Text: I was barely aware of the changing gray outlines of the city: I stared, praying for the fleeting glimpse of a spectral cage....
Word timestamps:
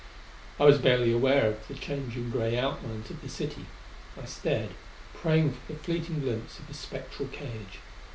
I 0.59 0.63
was 0.63 0.79
barely 0.79 1.13
aware 1.13 1.45
of 1.45 1.67
the 1.67 1.75
changing 1.75 2.31
gray 2.31 2.57
outlines 2.57 3.11
of 3.11 3.21
the 3.21 3.29
city: 3.29 3.67
I 4.19 4.25
stared, 4.25 4.71
praying 5.13 5.51
for 5.51 5.73
the 5.73 5.77
fleeting 5.77 6.21
glimpse 6.21 6.57
of 6.57 6.67
a 6.71 6.73
spectral 6.73 7.27
cage.... 7.29 7.77